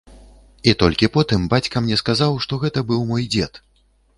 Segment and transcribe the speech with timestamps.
[0.69, 3.65] І толькі потым бацька мне сказаў, што гэта быў мой дзед.